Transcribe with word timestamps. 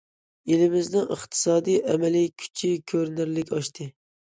ئېلىمىزنىڭ 0.53 1.05
ئىقتىسادىي 1.17 1.77
ئەمەلىي 1.93 2.27
كۈچى 2.47 2.73
كۆرۈنەرلىك 2.95 3.57
ئاشتى. 3.61 3.91